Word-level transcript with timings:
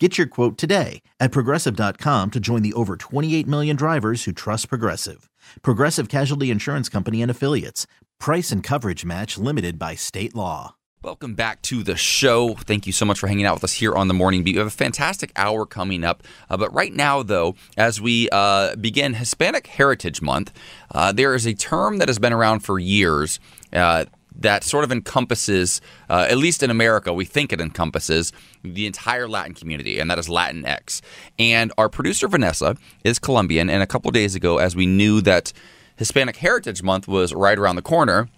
Get 0.00 0.18
your 0.18 0.26
quote 0.26 0.58
today 0.58 1.02
at 1.20 1.30
progressive.com 1.30 2.32
to 2.32 2.40
join 2.40 2.62
the 2.62 2.72
over 2.72 2.96
28 2.96 3.46
million 3.46 3.76
drivers 3.76 4.24
who 4.24 4.32
trust 4.32 4.68
Progressive. 4.68 5.30
Progressive 5.62 6.08
Casualty 6.08 6.50
Insurance 6.50 6.88
Company 6.88 7.22
and 7.22 7.30
Affiliates. 7.30 7.86
Price 8.18 8.50
and 8.50 8.60
coverage 8.60 9.04
match 9.04 9.38
limited 9.38 9.78
by 9.78 9.94
state 9.94 10.34
law. 10.34 10.74
Welcome 11.04 11.34
back 11.34 11.62
to 11.62 11.84
the 11.84 11.96
show. 11.96 12.54
Thank 12.54 12.88
you 12.88 12.92
so 12.92 13.04
much 13.04 13.20
for 13.20 13.28
hanging 13.28 13.46
out 13.46 13.54
with 13.54 13.64
us 13.64 13.74
here 13.74 13.94
on 13.94 14.08
the 14.08 14.14
Morning 14.14 14.42
Beat. 14.42 14.54
We 14.54 14.58
have 14.58 14.66
a 14.66 14.70
fantastic 14.70 15.30
hour 15.36 15.64
coming 15.64 16.02
up. 16.02 16.24
Uh, 16.50 16.56
but 16.56 16.74
right 16.74 16.92
now, 16.92 17.22
though, 17.22 17.54
as 17.76 18.00
we 18.00 18.28
uh, 18.32 18.74
begin 18.76 19.14
Hispanic 19.14 19.68
Heritage 19.68 20.20
Month, 20.22 20.52
uh, 20.90 21.12
there 21.12 21.34
is 21.34 21.46
a 21.46 21.54
term 21.54 21.98
that 21.98 22.08
has 22.08 22.18
been 22.18 22.32
around 22.32 22.60
for 22.60 22.80
years 22.80 23.38
uh, 23.72 24.06
that 24.36 24.64
sort 24.64 24.84
of 24.84 24.90
encompasses, 24.90 25.80
uh, 26.10 26.26
at 26.28 26.36
least 26.36 26.62
in 26.62 26.70
America, 26.70 27.12
we 27.12 27.24
think 27.24 27.52
it 27.52 27.60
encompasses 27.60 28.32
the 28.62 28.86
entire 28.86 29.28
Latin 29.28 29.54
community, 29.54 29.98
and 29.98 30.10
that 30.10 30.18
is 30.18 30.28
Latinx. 30.28 31.00
And 31.38 31.72
our 31.78 31.88
producer, 31.88 32.26
Vanessa, 32.28 32.76
is 33.04 33.18
Colombian. 33.18 33.70
And 33.70 33.82
a 33.82 33.86
couple 33.86 34.10
days 34.10 34.34
ago, 34.34 34.58
as 34.58 34.74
we 34.74 34.86
knew 34.86 35.20
that 35.22 35.52
Hispanic 35.96 36.36
Heritage 36.36 36.82
Month 36.82 37.06
was 37.06 37.32
right 37.32 37.58
around 37.58 37.76
the 37.76 37.82
corner, 37.82 38.28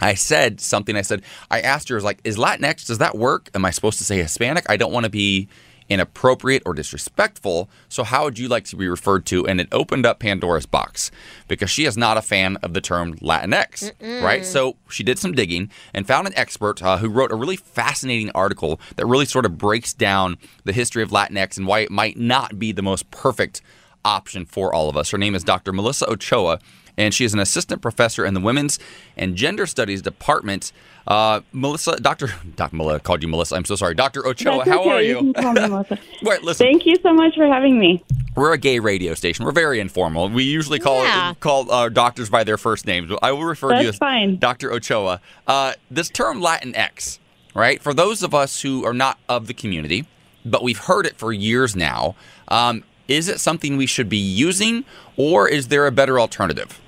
I 0.00 0.14
said 0.14 0.60
something. 0.60 0.96
I 0.96 1.02
said, 1.02 1.22
I 1.50 1.60
asked 1.60 1.88
her, 1.88 1.96
I 1.96 1.98
was 1.98 2.04
like, 2.04 2.20
is 2.24 2.36
Latinx, 2.36 2.86
does 2.86 2.98
that 2.98 3.16
work? 3.16 3.50
Am 3.54 3.64
I 3.64 3.70
supposed 3.70 3.98
to 3.98 4.04
say 4.04 4.18
Hispanic? 4.18 4.66
I 4.68 4.76
don't 4.76 4.92
want 4.92 5.04
to 5.04 5.10
be 5.10 5.48
inappropriate 5.88 6.62
or 6.66 6.74
disrespectful. 6.74 7.68
So, 7.88 8.04
how 8.04 8.24
would 8.24 8.38
you 8.38 8.48
like 8.48 8.64
to 8.66 8.76
be 8.76 8.88
referred 8.88 9.26
to? 9.26 9.46
And 9.46 9.60
it 9.60 9.68
opened 9.72 10.06
up 10.06 10.18
Pandora's 10.18 10.66
box 10.66 11.10
because 11.48 11.70
she 11.70 11.84
is 11.84 11.96
not 11.96 12.16
a 12.16 12.22
fan 12.22 12.56
of 12.62 12.74
the 12.74 12.80
term 12.80 13.14
Latinx, 13.18 13.92
Mm-mm. 14.00 14.22
right? 14.22 14.44
So, 14.44 14.76
she 14.88 15.02
did 15.02 15.18
some 15.18 15.32
digging 15.32 15.70
and 15.92 16.06
found 16.06 16.26
an 16.26 16.34
expert 16.36 16.82
uh, 16.82 16.98
who 16.98 17.08
wrote 17.08 17.32
a 17.32 17.36
really 17.36 17.56
fascinating 17.56 18.30
article 18.30 18.80
that 18.96 19.06
really 19.06 19.26
sort 19.26 19.46
of 19.46 19.58
breaks 19.58 19.92
down 19.92 20.38
the 20.64 20.72
history 20.72 21.02
of 21.02 21.10
Latinx 21.10 21.56
and 21.56 21.66
why 21.66 21.80
it 21.80 21.90
might 21.90 22.18
not 22.18 22.58
be 22.58 22.72
the 22.72 22.82
most 22.82 23.10
perfect 23.10 23.60
option 24.04 24.44
for 24.44 24.74
all 24.74 24.88
of 24.88 24.96
us. 24.96 25.10
Her 25.10 25.18
name 25.18 25.34
is 25.34 25.44
Dr. 25.44 25.72
Melissa 25.72 26.08
Ochoa 26.10 26.58
and 26.96 27.12
she 27.12 27.24
is 27.24 27.34
an 27.34 27.40
assistant 27.40 27.82
professor 27.82 28.24
in 28.24 28.34
the 28.34 28.40
Women's 28.40 28.78
and 29.16 29.34
Gender 29.36 29.66
Studies 29.66 30.02
Department. 30.02 30.72
Uh, 31.06 31.40
Melissa, 31.52 31.96
Dr. 31.96 32.28
Dr. 32.56 32.76
Melissa 32.76 33.00
called 33.00 33.22
you 33.22 33.28
Melissa. 33.28 33.56
I'm 33.56 33.64
so 33.64 33.76
sorry. 33.76 33.94
Dr. 33.94 34.26
Ochoa, 34.26 34.58
That's 34.58 34.70
how 34.70 34.80
okay. 34.80 34.90
are 34.90 35.02
you? 35.02 35.20
You 35.20 35.32
can 35.32 35.54
Melissa. 35.54 35.98
Wait, 36.22 36.42
listen. 36.42 36.66
Thank 36.66 36.86
you 36.86 36.96
so 37.02 37.12
much 37.12 37.34
for 37.34 37.46
having 37.46 37.78
me. 37.78 38.02
We're 38.36 38.52
a 38.52 38.58
gay 38.58 38.78
radio 38.78 39.14
station. 39.14 39.44
We're 39.44 39.52
very 39.52 39.80
informal. 39.80 40.28
We 40.28 40.44
usually 40.44 40.78
call 40.78 41.02
Yeah. 41.02 41.34
call 41.40 41.70
our 41.70 41.90
doctors 41.90 42.30
by 42.30 42.44
their 42.44 42.56
first 42.56 42.86
names. 42.86 43.12
I 43.22 43.32
will 43.32 43.44
refer 43.44 43.70
to 43.76 43.82
you 43.82 43.88
as 43.90 43.96
fine. 43.96 44.38
Dr. 44.38 44.72
Ochoa. 44.72 45.20
Uh, 45.46 45.74
this 45.90 46.08
term 46.08 46.40
Latinx, 46.40 47.18
right? 47.54 47.82
For 47.82 47.92
those 47.92 48.22
of 48.22 48.34
us 48.34 48.62
who 48.62 48.84
are 48.84 48.94
not 48.94 49.18
of 49.28 49.46
the 49.46 49.54
community, 49.54 50.06
but 50.44 50.62
we've 50.62 50.78
heard 50.78 51.06
it 51.06 51.16
for 51.16 51.32
years 51.32 51.76
now, 51.76 52.14
um, 52.48 52.82
is 53.08 53.28
it 53.28 53.40
something 53.40 53.76
we 53.76 53.86
should 53.86 54.08
be 54.08 54.16
using, 54.16 54.84
or 55.16 55.48
is 55.48 55.68
there 55.68 55.86
a 55.86 55.92
better 55.92 56.18
alternative? 56.18 56.80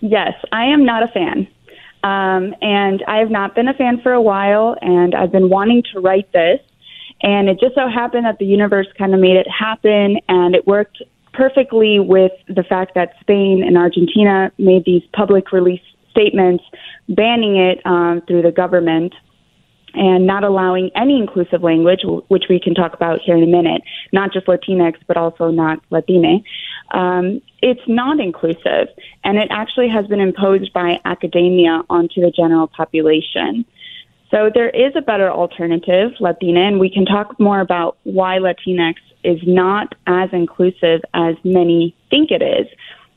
Yes, 0.00 0.34
I 0.52 0.64
am 0.66 0.84
not 0.84 1.02
a 1.02 1.08
fan. 1.08 1.48
Um, 2.02 2.54
and 2.60 3.02
I 3.08 3.18
have 3.18 3.30
not 3.30 3.54
been 3.54 3.68
a 3.68 3.74
fan 3.74 4.00
for 4.02 4.12
a 4.12 4.20
while, 4.20 4.76
and 4.82 5.14
I've 5.14 5.32
been 5.32 5.48
wanting 5.48 5.82
to 5.94 6.00
write 6.00 6.30
this. 6.32 6.60
And 7.22 7.48
it 7.48 7.58
just 7.58 7.74
so 7.74 7.88
happened 7.88 8.26
that 8.26 8.38
the 8.38 8.44
universe 8.44 8.86
kind 8.98 9.14
of 9.14 9.20
made 9.20 9.36
it 9.36 9.46
happen, 9.48 10.18
and 10.28 10.54
it 10.54 10.66
worked 10.66 11.02
perfectly 11.32 11.98
with 11.98 12.32
the 12.48 12.62
fact 12.62 12.94
that 12.94 13.14
Spain 13.20 13.62
and 13.66 13.78
Argentina 13.78 14.52
made 14.58 14.84
these 14.84 15.02
public 15.14 15.50
release 15.52 15.80
statements 16.10 16.62
banning 17.08 17.56
it 17.56 17.84
um, 17.86 18.22
through 18.26 18.42
the 18.42 18.52
government 18.52 19.14
and 19.94 20.26
not 20.26 20.44
allowing 20.44 20.90
any 20.94 21.18
inclusive 21.18 21.62
language, 21.62 22.00
which 22.28 22.44
we 22.48 22.60
can 22.60 22.74
talk 22.74 22.94
about 22.94 23.20
here 23.20 23.36
in 23.36 23.42
a 23.42 23.46
minute, 23.46 23.82
not 24.12 24.32
just 24.32 24.46
Latinx, 24.46 24.96
but 25.06 25.16
also 25.16 25.50
not 25.50 25.80
Latine. 25.90 26.44
Um, 26.90 27.40
it's 27.62 27.86
not 27.86 28.20
inclusive, 28.20 28.88
and 29.22 29.38
it 29.38 29.48
actually 29.50 29.88
has 29.88 30.06
been 30.06 30.20
imposed 30.20 30.72
by 30.72 31.00
academia 31.04 31.82
onto 31.88 32.20
the 32.20 32.30
general 32.30 32.66
population. 32.66 33.64
So 34.30 34.50
there 34.52 34.70
is 34.70 34.92
a 34.96 35.00
better 35.00 35.30
alternative, 35.30 36.12
Latine, 36.18 36.56
and 36.56 36.80
we 36.80 36.90
can 36.90 37.04
talk 37.04 37.38
more 37.38 37.60
about 37.60 37.96
why 38.02 38.38
Latinx 38.38 38.96
is 39.22 39.38
not 39.46 39.94
as 40.06 40.28
inclusive 40.32 41.00
as 41.14 41.36
many 41.44 41.96
think 42.10 42.30
it 42.30 42.42
is, 42.42 42.66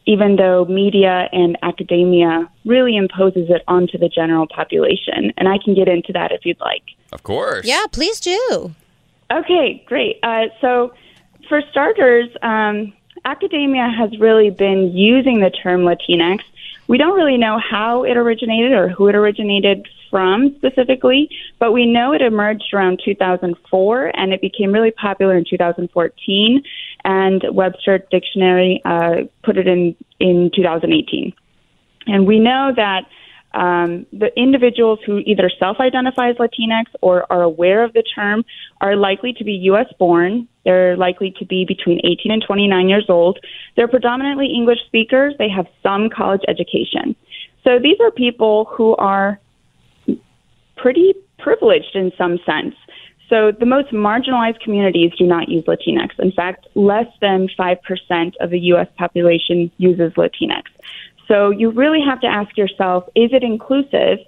even 0.08 0.38
though 0.38 0.66
media 0.66 1.30
and 1.34 1.58
academia 1.62 2.50
really 2.66 2.96
imposes 2.96 3.50
it 3.50 3.62
onto 3.68 3.98
the 3.98 4.08
general 4.08 4.48
population. 4.48 5.34
And 5.38 5.48
I 5.50 5.58
can 5.64 5.76
get 5.76 5.90
into 5.90 6.14
that 6.14 6.32
if 6.32 6.46
you'd 6.46 6.60
like. 6.62 6.84
Of 7.12 7.24
course. 7.24 7.68
Yeah, 7.68 7.86
please 7.92 8.20
do. 8.20 8.74
Okay, 9.32 9.84
great. 9.86 10.20
Uh, 10.24 10.46
so, 10.62 10.94
for 11.50 11.62
starters, 11.70 12.30
um, 12.42 12.94
academia 13.26 13.90
has 13.90 14.18
really 14.18 14.50
been 14.50 14.96
using 14.96 15.42
the 15.42 15.50
term 15.50 15.82
Latinx. 15.82 16.40
We 16.88 16.98
don't 16.98 17.16
really 17.16 17.38
know 17.38 17.60
how 17.60 18.04
it 18.04 18.16
originated 18.16 18.72
or 18.72 18.88
who 18.88 19.10
it 19.10 19.16
originated 19.16 19.88
from 20.10 20.56
specifically, 20.58 21.30
but 21.60 21.72
we 21.72 21.86
know 21.86 22.14
it 22.14 22.22
emerged 22.22 22.74
around 22.74 23.02
2004 23.04 24.12
and 24.16 24.34
it 24.34 24.42
became 24.42 24.72
really 24.72 24.92
popular 24.92 25.38
in 25.38 25.46
2014. 25.50 26.64
And 27.04 27.44
Webster 27.52 28.00
Dictionary 28.12 28.82
uh, 28.86 29.24
put 29.44 29.58
it 29.58 29.68
in 29.68 29.96
in 30.20 30.52
2018. 30.56 31.34
And 32.08 32.26
we 32.26 32.40
know 32.40 32.72
that 32.76 33.04
um, 33.54 34.06
the 34.12 34.30
individuals 34.38 35.00
who 35.06 35.20
either 35.20 35.50
self 35.58 35.78
identify 35.80 36.30
as 36.30 36.36
Latinx 36.36 36.86
or 37.02 37.26
are 37.32 37.42
aware 37.42 37.84
of 37.84 37.94
the 37.94 38.04
term 38.16 38.44
are 38.82 38.96
likely 38.96 39.34
to 39.34 39.44
be 39.44 39.54
U.S. 39.72 39.88
born. 39.98 40.48
They're 40.66 40.98
likely 40.98 41.34
to 41.40 41.46
be 41.46 41.66
between 41.66 42.00
18 42.04 42.32
and 42.32 42.44
29 42.46 42.90
years 42.90 43.06
old. 43.10 43.40
They're 43.76 43.88
predominantly 43.88 44.48
English 44.48 44.80
speakers. 44.86 45.34
They 45.40 45.50
have 45.50 45.66
some 45.82 46.10
college 46.10 46.42
education. 46.48 47.16
So 47.64 47.80
these 47.80 47.98
are 48.00 48.12
people 48.12 48.66
who 48.66 48.96
are 48.98 49.40
pretty 50.78 51.14
privileged 51.40 51.96
in 51.96 52.12
some 52.18 52.40
sense. 52.46 52.76
So 53.30 53.52
the 53.52 53.66
most 53.66 53.92
marginalized 53.92 54.62
communities 54.62 55.12
do 55.18 55.26
not 55.26 55.50
use 55.50 55.66
Latinx. 55.66 56.18
In 56.20 56.32
fact, 56.32 56.68
less 56.76 57.08
than 57.20 57.50
5% 57.60 58.34
of 58.40 58.50
the 58.52 58.60
U.S. 58.72 58.88
population 58.98 59.70
uses 59.78 60.14
Latinx. 60.14 60.64
So 61.28 61.50
you 61.50 61.70
really 61.72 62.00
have 62.02 62.22
to 62.22 62.28
ask 62.28 62.58
yourself, 62.58 63.04
is 63.16 63.32
it 63.34 63.44
inclusive 63.44 64.20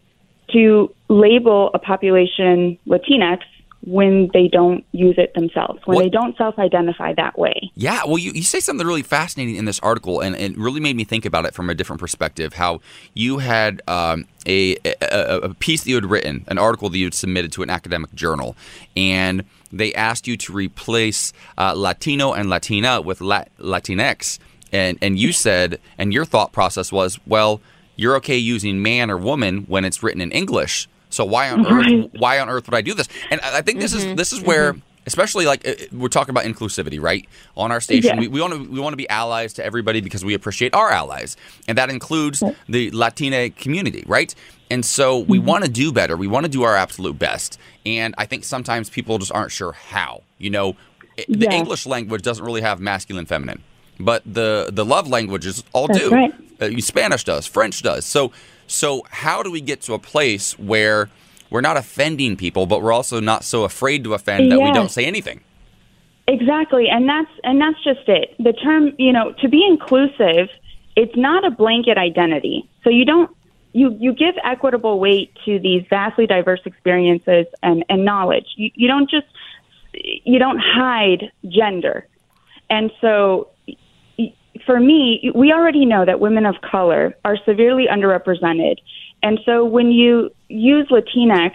to 0.51 0.93
label 1.07 1.71
a 1.73 1.79
population 1.79 2.77
Latinx 2.87 3.39
when 3.85 4.29
they 4.33 4.47
don't 4.49 4.83
use 4.91 5.15
it 5.17 5.33
themselves, 5.33 5.79
when 5.85 5.95
What- 5.95 6.03
they 6.03 6.09
don't 6.09 6.35
self 6.37 6.59
identify 6.59 7.13
that 7.13 7.39
way? 7.39 7.71
Yeah, 7.75 8.01
well, 8.05 8.17
you, 8.17 8.31
you 8.33 8.43
say 8.43 8.59
something 8.59 8.85
really 8.85 9.03
fascinating 9.03 9.55
in 9.55 9.65
this 9.65 9.79
article, 9.79 10.19
and 10.19 10.35
it 10.35 10.57
really 10.57 10.81
made 10.81 10.95
me 10.95 11.03
think 11.05 11.25
about 11.25 11.45
it 11.45 11.53
from 11.53 11.69
a 11.69 11.75
different 11.75 11.99
perspective. 11.99 12.53
How 12.53 12.81
you 13.13 13.37
had 13.37 13.81
um, 13.87 14.25
a, 14.45 14.75
a, 14.85 15.39
a 15.43 15.53
piece 15.53 15.83
that 15.83 15.89
you 15.89 15.95
had 15.95 16.05
written, 16.05 16.43
an 16.47 16.57
article 16.57 16.89
that 16.89 16.97
you 16.97 17.05
had 17.05 17.13
submitted 17.13 17.51
to 17.53 17.63
an 17.63 17.69
academic 17.69 18.13
journal, 18.13 18.55
and 18.97 19.45
they 19.71 19.93
asked 19.93 20.27
you 20.27 20.35
to 20.35 20.51
replace 20.53 21.31
uh, 21.57 21.73
Latino 21.75 22.33
and 22.33 22.49
Latina 22.49 23.01
with 23.01 23.21
Lat- 23.21 23.49
Latinx, 23.59 24.39
and 24.73 24.97
and 25.01 25.17
you 25.17 25.31
said, 25.31 25.79
and 25.97 26.13
your 26.13 26.25
thought 26.25 26.51
process 26.51 26.91
was, 26.91 27.17
well, 27.25 27.61
you're 27.95 28.15
okay 28.17 28.37
using 28.37 28.81
man 28.81 29.09
or 29.09 29.17
woman 29.17 29.59
when 29.67 29.85
it's 29.85 30.03
written 30.03 30.21
in 30.21 30.31
English. 30.31 30.87
So 31.09 31.25
why 31.25 31.49
on 31.49 31.63
Right. 31.63 31.93
earth 32.03 32.11
why 32.17 32.39
on 32.39 32.49
earth 32.49 32.67
would 32.67 32.75
I 32.75 32.81
do 32.81 32.93
this? 32.93 33.07
And 33.31 33.41
I 33.41 33.61
think 33.61 33.79
this 33.79 33.93
is 33.93 34.15
this 34.15 34.31
is 34.33 34.41
where 34.41 34.75
especially 35.07 35.45
like 35.47 35.67
uh, 35.67 35.73
we're 35.91 36.07
talking 36.07 36.29
about 36.29 36.43
inclusivity, 36.45 37.01
right? 37.01 37.27
On 37.57 37.71
our 37.71 37.81
station, 37.81 38.11
Yes. 38.15 38.19
we, 38.19 38.27
we 38.27 38.41
want 38.41 38.53
to 38.53 38.59
we 38.69 38.79
want 38.79 38.93
to 38.93 38.97
be 38.97 39.09
allies 39.09 39.53
to 39.53 39.65
everybody 39.65 40.01
because 40.01 40.23
we 40.23 40.33
appreciate 40.35 40.73
our 40.73 40.91
allies, 40.91 41.35
and 41.67 41.77
that 41.77 41.89
includes 41.89 42.43
the 42.67 42.91
Latina 42.91 43.49
community, 43.49 44.03
right? 44.07 44.33
And 44.69 44.85
so 44.85 45.17
we 45.17 45.39
want 45.39 45.63
to 45.65 45.69
do 45.71 45.91
better. 45.91 46.15
We 46.15 46.27
want 46.27 46.45
to 46.45 46.51
do 46.51 46.61
our 46.63 46.75
absolute 46.75 47.17
best, 47.17 47.57
and 47.87 48.13
I 48.19 48.25
think 48.25 48.43
sometimes 48.43 48.89
people 48.91 49.17
just 49.17 49.31
aren't 49.31 49.51
sure 49.51 49.71
how. 49.71 50.21
You 50.37 50.51
know, 50.51 50.75
the. 51.27 51.49
English 51.51 51.87
language 51.87 52.21
doesn't 52.21 52.45
really 52.45 52.61
have 52.61 52.79
masculine, 52.79 53.25
feminine, 53.25 53.63
but 53.99 54.21
the 54.31 54.69
the 54.71 54.85
love 54.85 55.07
languages 55.07 55.63
all 55.73 55.87
That's 55.87 55.99
do. 56.01 56.11
right. 56.11 56.33
Uh, 56.61 56.69
Spanish 56.81 57.23
does, 57.23 57.47
French 57.47 57.81
does. 57.81 58.05
So 58.05 58.31
so 58.69 59.05
how 59.09 59.43
do 59.43 59.51
we 59.51 59.61
get 59.61 59.81
to 59.81 59.93
a 59.93 59.99
place 59.99 60.57
where 60.57 61.09
we're 61.49 61.61
not 61.61 61.77
offending 61.77 62.37
people, 62.37 62.65
but 62.65 62.81
we're 62.81 62.93
also 62.93 63.19
not 63.19 63.43
so 63.43 63.63
afraid 63.63 64.03
to 64.03 64.13
offend 64.13 64.51
that 64.51 64.59
we 64.59 64.71
don't 64.71 64.91
say 64.91 65.05
anything? 65.05 65.41
Exactly, 66.27 66.87
and 66.89 67.09
that's 67.09 67.31
and 67.43 67.59
that's 67.59 67.83
just 67.83 68.07
it. 68.07 68.35
The 68.37 68.53
term, 68.53 68.93
you 68.97 69.11
know, 69.11 69.33
to 69.41 69.49
be 69.49 69.65
inclusive 69.65 70.49
it's 70.99 71.15
not 71.15 71.45
a 71.45 71.49
blanket 71.49 71.97
identity. 71.97 72.69
So 72.83 72.89
you 72.89 73.05
don't 73.05 73.31
you 73.71 73.95
you 73.99 74.13
give 74.13 74.35
equitable 74.43 74.99
weight 74.99 75.31
to 75.45 75.57
these 75.57 75.85
vastly 75.89 76.27
diverse 76.27 76.59
experiences 76.65 77.45
and, 77.63 77.85
and 77.87 78.03
knowledge. 78.03 78.47
You, 78.55 78.71
you 78.75 78.87
don't 78.87 79.09
just 79.09 79.27
you 79.93 80.39
don't 80.39 80.59
hide 80.59 81.31
gender. 81.47 82.05
And 82.69 82.91
so 82.99 83.49
for 84.65 84.79
me, 84.79 85.31
we 85.35 85.51
already 85.51 85.85
know 85.85 86.05
that 86.05 86.19
women 86.19 86.45
of 86.45 86.55
color 86.61 87.15
are 87.25 87.37
severely 87.45 87.85
underrepresented. 87.91 88.77
And 89.21 89.39
so 89.45 89.65
when 89.65 89.91
you 89.91 90.31
use 90.47 90.87
Latinx, 90.89 91.53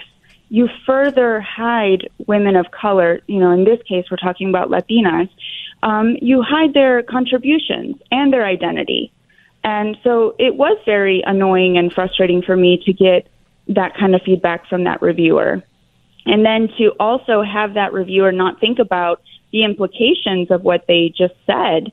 you 0.49 0.69
further 0.87 1.41
hide 1.41 2.09
women 2.27 2.57
of 2.57 2.71
color. 2.71 3.21
You 3.27 3.41
know, 3.41 3.51
in 3.51 3.65
this 3.65 3.81
case, 3.89 4.05
we're 4.11 4.19
talking 4.19 4.49
about 4.49 4.69
Latinas. 4.69 5.29
Um, 5.83 6.17
you 6.21 6.43
hide 6.43 6.75
their 6.75 7.03
contributions 7.03 7.97
and 8.11 8.33
their 8.33 8.45
identity. 8.45 9.13
And 9.65 9.97
so 10.05 10.35
it 10.39 10.57
was 10.57 10.79
very 10.85 11.23
annoying 11.27 11.79
and 11.79 11.93
frustrating 11.93 12.43
for 12.43 12.57
me 12.57 12.83
to 12.85 12.93
get 12.93 13.27
that 13.69 13.97
kind 13.97 14.15
of 14.15 14.23
feedback 14.23 14.69
from 14.69 14.85
that 14.85 15.01
reviewer. 15.01 15.63
And 16.27 16.45
then 16.45 16.69
to 16.79 16.91
also 17.01 17.43
have 17.43 17.75
that 17.75 17.93
reviewer 17.93 18.31
not 18.31 18.61
think 18.61 18.79
about 18.79 19.23
the 19.53 19.65
implications 19.65 20.51
of 20.51 20.63
what 20.63 20.85
they 20.87 21.13
just 21.17 21.35
said 21.47 21.93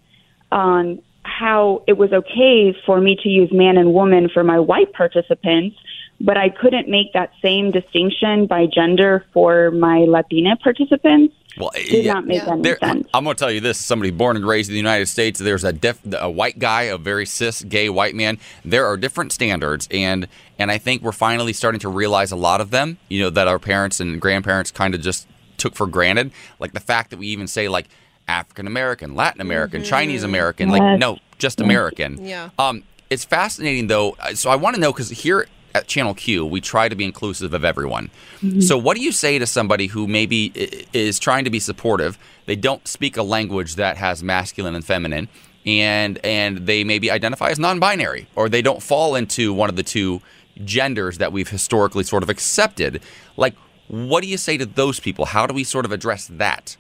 on 0.52 1.02
how 1.24 1.84
it 1.88 1.94
was 1.98 2.12
okay 2.12 2.76
for 2.86 3.00
me 3.00 3.18
to 3.24 3.30
use 3.30 3.52
man 3.52 3.78
and 3.78 3.94
woman 3.94 4.30
for 4.30 4.44
my 4.44 4.60
white 4.60 4.94
participants, 4.94 5.78
but 6.20 6.38
I 6.38 6.50
couldn't 6.50 6.88
make 6.88 7.14
that 7.14 7.32
same 7.42 7.72
distinction 7.72 8.46
by 8.46 8.68
gender 8.68 9.26
for 9.34 9.72
my 9.72 10.00
Latina 10.08 10.56
participants. 10.58 11.36
Well, 11.58 11.72
did 11.74 12.06
yeah, 12.06 12.14
not 12.14 12.26
make 12.26 12.44
yeah. 12.44 12.54
any 12.54 12.62
there, 12.62 12.78
sense. 12.78 13.08
I'm 13.14 13.24
going 13.24 13.36
to 13.36 13.40
tell 13.40 13.52
you 13.52 13.60
this: 13.60 13.78
somebody 13.78 14.12
born 14.12 14.38
and 14.38 14.48
raised 14.48 14.70
in 14.70 14.74
the 14.74 14.80
United 14.80 15.08
States, 15.08 15.40
there's 15.40 15.64
a 15.64 15.74
def, 15.74 16.00
a 16.14 16.30
white 16.30 16.60
guy, 16.60 16.84
a 16.84 16.98
very 16.98 17.26
cis 17.26 17.62
gay 17.64 17.90
white 17.90 18.16
man. 18.16 18.38
There 18.64 18.86
are 18.86 18.96
different 18.96 19.34
standards, 19.34 19.88
and 19.92 20.28
and 20.58 20.72
I 20.72 20.78
think 20.78 21.02
we're 21.02 21.12
finally 21.12 21.54
starting 21.54 21.80
to 21.82 21.90
realize 21.90 22.32
a 22.32 22.38
lot 22.38 22.62
of 22.62 22.72
them. 22.72 23.00
You 23.10 23.24
know 23.24 23.30
that 23.32 23.48
our 23.48 23.60
parents 23.60 24.00
and 24.00 24.22
grandparents 24.22 24.72
kind 24.72 24.96
of 24.96 25.02
just 25.02 25.28
took 25.58 25.76
for 25.76 25.88
granted, 25.88 26.32
like 26.60 26.72
the 26.72 26.80
fact 26.80 27.10
that 27.10 27.20
we 27.20 27.28
even 27.28 27.48
say 27.48 27.68
like 27.68 27.88
African 28.28 28.68
American, 28.68 29.16
Latin 29.16 29.42
American, 29.42 29.82
mm-hmm. 29.82 29.90
Chinese 29.90 30.24
American, 30.24 30.70
yes. 30.70 30.80
like 30.80 31.00
no, 31.00 31.18
just 31.38 31.62
American. 31.62 32.26
Yeah. 32.26 32.50
Um, 32.58 32.84
it's 33.10 33.26
fascinating 33.26 33.88
though. 33.88 34.16
So 34.36 34.50
I 34.50 34.56
want 34.56 34.76
to 34.76 34.82
know 34.82 34.92
because 34.92 35.10
here 35.10 35.48
at 35.74 35.88
Channel 35.88 36.14
Q, 36.14 36.46
we 36.46 36.62
try 36.62 36.90
to 36.90 36.96
be 36.96 37.06
inclusive 37.06 37.54
of 37.54 37.64
everyone. 37.64 38.10
Mm-hmm. 38.42 38.62
So, 38.62 38.78
what 38.78 38.98
do 38.98 39.04
you 39.04 39.12
say 39.12 39.40
to 39.40 39.46
somebody 39.46 39.88
who 39.88 40.08
maybe 40.08 40.52
is 40.94 41.20
trying 41.20 41.44
to 41.46 41.50
be 41.50 41.60
supportive? 41.60 42.18
They 42.46 42.56
don't 42.56 42.88
speak 42.88 43.18
a 43.18 43.24
language 43.24 43.76
that 43.76 43.98
has 43.98 44.24
masculine 44.24 44.76
and 44.76 44.84
feminine, 44.84 45.30
and 45.66 46.18
and 46.26 46.66
they 46.66 46.84
maybe 46.84 47.12
identify 47.12 47.50
as 47.50 47.60
non-binary, 47.60 48.28
or 48.36 48.50
they 48.50 48.62
don't 48.62 48.82
fall 48.82 49.16
into 49.16 49.54
one 49.54 49.70
of 49.70 49.76
the 49.76 49.84
two 49.84 50.22
genders 50.64 51.18
that 51.20 51.32
we've 51.32 51.50
historically 51.50 52.04
sort 52.04 52.24
of 52.24 52.30
accepted. 52.30 53.02
Like, 53.38 53.56
what 53.88 54.22
do 54.22 54.28
you 54.28 54.38
say 54.38 54.58
to 54.58 54.66
those 54.66 55.00
people? 55.00 55.26
How 55.26 55.48
do 55.48 55.54
we 55.54 55.64
sort 55.64 55.86
of 55.86 55.92
address 55.92 56.28
that? 56.28 56.78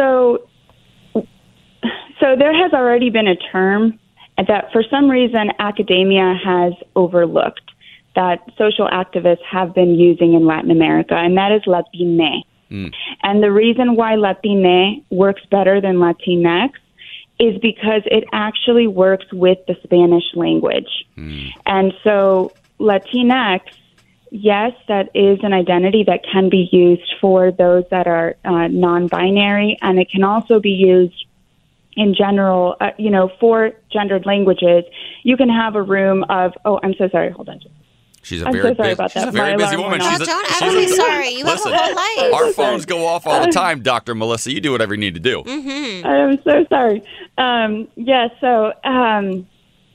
So, 0.00 0.48
so 1.12 2.36
there 2.38 2.54
has 2.54 2.72
already 2.72 3.10
been 3.10 3.28
a 3.28 3.36
term 3.36 3.98
that 4.38 4.72
for 4.72 4.82
some 4.90 5.10
reason 5.10 5.50
academia 5.58 6.34
has 6.42 6.72
overlooked 6.96 7.70
that 8.16 8.38
social 8.56 8.88
activists 8.88 9.44
have 9.48 9.74
been 9.74 9.94
using 9.94 10.32
in 10.32 10.46
Latin 10.46 10.70
America, 10.70 11.14
and 11.14 11.36
that 11.36 11.52
is 11.52 11.62
Latine. 11.66 12.42
Mm. 12.70 12.92
And 13.22 13.42
the 13.42 13.52
reason 13.52 13.94
why 13.94 14.16
Latine 14.16 15.04
works 15.10 15.42
better 15.50 15.82
than 15.82 15.96
Latinx 15.96 16.70
is 17.38 17.58
because 17.60 18.02
it 18.06 18.24
actually 18.32 18.86
works 18.86 19.26
with 19.32 19.58
the 19.66 19.76
Spanish 19.82 20.24
language. 20.34 20.88
Mm. 21.18 21.50
And 21.66 21.92
so 22.02 22.52
Latinx, 22.78 23.60
yes, 24.30 24.72
that 24.88 25.10
is 25.14 25.38
an 25.42 25.52
identity 25.52 26.04
that 26.06 26.20
can 26.30 26.48
be 26.48 26.68
used 26.72 27.14
for 27.20 27.50
those 27.50 27.84
that 27.90 28.06
are 28.06 28.36
uh, 28.44 28.68
non 28.68 29.08
binary, 29.08 29.78
and 29.82 29.98
it 29.98 30.10
can 30.10 30.24
also 30.24 30.60
be 30.60 30.70
used 30.70 31.26
in 31.96 32.14
general, 32.14 32.76
uh, 32.80 32.90
you 32.98 33.10
know, 33.10 33.30
for 33.40 33.72
gendered 33.92 34.24
languages. 34.26 34.84
You 35.22 35.36
can 35.36 35.48
have 35.48 35.74
a 35.74 35.82
room 35.82 36.24
of, 36.28 36.52
oh, 36.64 36.80
I'm 36.82 36.94
so 36.94 37.08
sorry, 37.08 37.30
hold 37.30 37.48
on. 37.48 37.60
She's 38.22 38.42
a 38.42 38.46
I'm 38.46 38.52
very, 38.52 38.74
so 38.74 38.74
busy, 38.74 39.08
she's 39.08 39.22
a 39.22 39.30
very 39.30 39.56
busy 39.56 39.76
woman. 39.76 40.00
She's 40.00 40.20
a, 40.20 40.26
don't 40.26 40.62
ever 40.62 40.76
be 40.76 40.88
sorry. 40.88 41.30
You 41.30 41.44
listen, 41.44 41.72
have 41.72 41.90
a 41.90 41.94
whole 41.94 42.30
life. 42.30 42.34
Our 42.34 42.52
phones 42.52 42.84
go 42.84 43.06
off 43.06 43.26
all 43.26 43.44
the 43.44 43.52
time, 43.52 43.82
Dr. 43.82 44.14
Melissa. 44.14 44.52
You 44.52 44.60
do 44.60 44.72
whatever 44.72 44.94
you 44.94 45.00
need 45.00 45.14
to 45.14 45.20
do. 45.20 45.42
Mm-hmm. 45.42 46.06
I'm 46.06 46.42
so 46.42 46.66
sorry. 46.68 47.02
Um, 47.38 47.88
yeah, 47.96 48.28
so 48.40 48.72
um, 48.84 49.46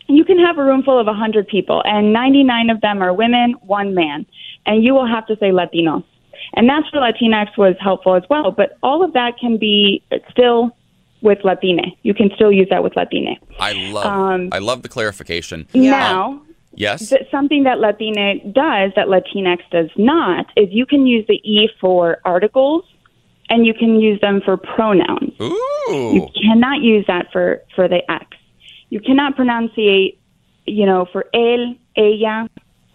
you 0.07 0.24
can 0.24 0.40
have 0.40 0.57
a 0.57 0.63
room 0.63 0.84
full 0.84 1.00
of 1.00 1.07
100 1.07 1.48
people, 1.48 1.81
and 1.86 2.13
99 2.13 2.69
of 2.69 2.81
them 2.81 3.02
are 3.02 3.13
women, 3.13 3.56
one 3.62 3.94
man. 3.94 4.25
And 4.66 4.84
you 4.84 4.94
will 4.94 5.07
have 5.07 5.25
to 5.28 5.36
say 5.38 5.52
Latinos. 5.52 6.04
And 6.54 6.69
that's 6.69 6.92
where 6.94 7.02
Latinx 7.02 7.57
was 7.57 7.75
helpful 7.80 8.16
as 8.16 8.24
well. 8.30 8.52
But 8.52 8.78
all 8.84 9.04
of 9.04 9.13
that 9.13 9.38
can 9.40 9.57
be 9.57 10.04
still 10.30 10.75
with 11.22 11.40
Latine. 11.44 11.96
You 12.04 12.13
can 12.13 12.30
still 12.36 12.52
use 12.52 12.68
that 12.69 12.84
with 12.84 12.96
Latine. 12.96 13.38
I 13.60 13.74
love 13.74 14.06
um, 14.06 14.50
I 14.52 14.60
love 14.60 14.84
the 14.84 14.90
clarification. 14.90 15.68
Now, 15.74 16.31
um, 16.31 16.46
Yes. 16.75 17.10
Th- 17.10 17.25
something 17.31 17.63
that 17.63 17.80
Latine 17.80 18.52
does 18.54 18.92
that 18.96 19.07
Latinx 19.07 19.60
does 19.72 19.90
not 19.98 20.48
is 20.56 20.68
you 20.72 20.86
can 20.86 21.07
use 21.07 21.25
the 21.28 21.36
E 21.50 21.69
for 21.80 22.19
articles 22.25 22.84
and 23.50 23.66
you 23.66 23.74
can 23.74 24.00
use 24.00 24.19
them 24.22 24.42
for 24.44 24.57
pronouns. 24.57 25.34
Ooh. 25.42 25.54
You 25.90 26.28
cannot 26.42 26.81
use 26.81 27.06
that 27.07 27.31
for, 27.31 27.62
for 27.75 27.88
the 27.88 28.00
X. 28.12 28.25
You 28.90 29.00
cannot 29.00 29.36
pronunciate, 29.36 30.20
you 30.66 30.86
know, 30.86 31.06
for 31.12 31.26
él, 31.34 31.78
ella. 31.96 32.50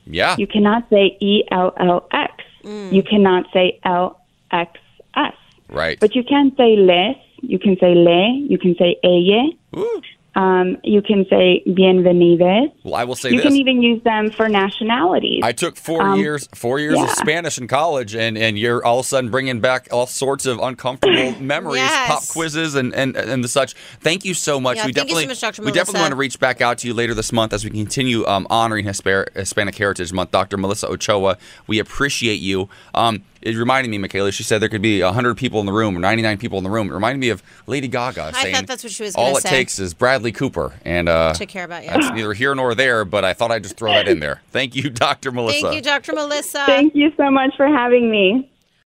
Yeah. 0.06 0.36
You 0.38 0.46
cannot 0.46 0.88
say 0.90 1.16
E 1.20 1.44
L 1.50 1.72
L 1.78 2.08
X. 2.12 2.34
Mm. 2.64 2.92
You 2.92 3.02
cannot 3.02 3.46
say 3.52 3.78
L 3.84 4.20
X 4.50 4.78
S. 5.14 5.34
Right. 5.68 5.98
But 6.00 6.14
you 6.14 6.24
can 6.24 6.52
say 6.56 6.76
les, 6.76 7.16
you 7.42 7.58
can 7.58 7.76
say 7.78 7.94
le, 7.94 8.46
you 8.48 8.58
can 8.58 8.74
say 8.76 8.96
ella. 9.04 9.50
Ooh. 9.76 10.02
Um, 10.34 10.76
you 10.84 11.02
can 11.02 11.26
say 11.28 11.62
bienvenidos. 11.66 12.72
Well, 12.84 12.94
I 12.94 13.04
will 13.04 13.16
say 13.16 13.30
you 13.30 13.36
this. 13.36 13.46
can 13.46 13.56
even 13.56 13.82
use 13.82 14.02
them 14.04 14.30
for 14.30 14.48
nationalities. 14.48 15.40
I 15.42 15.52
took 15.52 15.76
four 15.76 16.02
um, 16.02 16.18
years, 16.18 16.48
four 16.54 16.78
years 16.78 16.96
yeah. 16.96 17.04
of 17.04 17.10
Spanish 17.10 17.58
in 17.58 17.66
college, 17.66 18.14
and, 18.14 18.38
and 18.38 18.58
you're 18.58 18.84
all 18.84 19.00
of 19.00 19.06
a 19.06 19.08
sudden 19.08 19.30
bringing 19.30 19.60
back 19.60 19.88
all 19.90 20.06
sorts 20.06 20.46
of 20.46 20.60
uncomfortable 20.60 21.40
memories, 21.40 21.78
yes. 21.78 22.06
pop 22.08 22.28
quizzes, 22.28 22.76
and, 22.76 22.94
and 22.94 23.16
and 23.16 23.42
the 23.42 23.48
such. 23.48 23.74
Thank 24.00 24.24
you 24.24 24.34
so 24.34 24.60
much. 24.60 24.76
Yeah, 24.76 24.86
we 24.86 24.92
definitely, 24.92 25.34
so 25.34 25.46
much, 25.48 25.58
we 25.58 25.72
definitely 25.72 26.02
want 26.02 26.12
to 26.12 26.16
reach 26.16 26.38
back 26.38 26.60
out 26.60 26.78
to 26.78 26.86
you 26.86 26.94
later 26.94 27.14
this 27.14 27.32
month 27.32 27.52
as 27.52 27.64
we 27.64 27.70
continue 27.70 28.24
um, 28.26 28.46
honoring 28.50 28.86
Hispanic 28.86 29.74
Heritage 29.74 30.12
Month. 30.12 30.30
Dr. 30.30 30.56
Melissa 30.56 30.88
Ochoa, 30.88 31.38
we 31.66 31.80
appreciate 31.80 32.40
you. 32.40 32.68
Um, 32.94 33.24
it 33.42 33.56
reminded 33.56 33.88
me, 33.88 33.96
Michaela. 33.96 34.32
She 34.32 34.42
said 34.42 34.60
there 34.60 34.68
could 34.68 34.82
be 34.82 35.02
100 35.02 35.34
people 35.36 35.60
in 35.60 35.66
the 35.66 35.72
room 35.72 35.96
or 35.96 36.00
99 36.00 36.36
people 36.36 36.58
in 36.58 36.64
the 36.64 36.70
room. 36.70 36.90
It 36.90 36.92
reminded 36.92 37.20
me 37.20 37.30
of 37.30 37.42
Lady 37.66 37.88
Gaga 37.88 38.32
I 38.34 38.42
saying, 38.42 38.54
thought 38.54 38.66
that's 38.66 38.84
what 38.84 38.92
she 38.92 39.02
was 39.02 39.14
All 39.14 39.36
it 39.36 39.42
say. 39.42 39.48
takes 39.48 39.78
is 39.78 39.94
Bradley 39.94 40.19
Cooper. 40.30 40.74
And 40.84 41.08
uh, 41.08 41.32
to 41.32 41.46
care 41.46 41.64
about 41.64 41.84
you. 41.84 41.90
That's 41.90 42.10
neither 42.10 42.34
here 42.34 42.54
nor 42.54 42.74
there, 42.74 43.04
but 43.04 43.24
I 43.24 43.32
thought 43.32 43.50
I'd 43.50 43.62
just 43.62 43.76
throw 43.76 43.92
that 43.92 44.06
in 44.06 44.20
there. 44.20 44.42
Thank 44.50 44.76
you, 44.76 44.90
Dr. 44.90 45.32
Melissa. 45.32 45.62
Thank 45.62 45.74
you, 45.74 45.80
Dr. 45.80 46.12
Melissa. 46.12 46.64
Thank 46.66 46.94
you 46.94 47.10
so 47.16 47.30
much 47.30 47.56
for 47.56 47.66
having 47.66 48.10
me. 48.10 48.50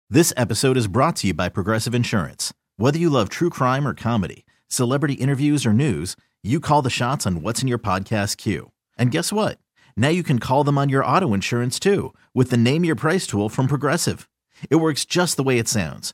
This 0.09 0.33
episode 0.35 0.75
is 0.75 0.87
brought 0.87 1.17
to 1.17 1.27
you 1.27 1.35
by 1.35 1.49
Progressive 1.49 1.93
Insurance. 1.93 2.51
Whether 2.77 2.97
you 2.97 3.11
love 3.11 3.29
true 3.29 3.51
crime 3.51 3.87
or 3.87 3.93
comedy, 3.93 4.45
celebrity 4.67 5.13
interviews 5.13 5.65
or 5.65 5.73
news, 5.73 6.15
you 6.41 6.59
call 6.59 6.81
the 6.81 6.89
shots 6.89 7.27
on 7.27 7.43
what's 7.43 7.61
in 7.61 7.67
your 7.67 7.77
podcast 7.77 8.37
queue. 8.37 8.71
And 8.97 9.11
guess 9.11 9.31
what? 9.31 9.59
Now 9.95 10.09
you 10.09 10.23
can 10.23 10.39
call 10.39 10.63
them 10.63 10.77
on 10.77 10.89
your 10.89 11.05
auto 11.05 11.33
insurance 11.33 11.79
too 11.79 12.13
with 12.33 12.49
the 12.49 12.57
Name 12.57 12.83
Your 12.83 12.95
Price 12.95 13.27
tool 13.27 13.49
from 13.49 13.67
Progressive. 13.67 14.27
It 14.69 14.77
works 14.77 15.05
just 15.05 15.37
the 15.37 15.43
way 15.43 15.59
it 15.59 15.67
sounds. 15.67 16.13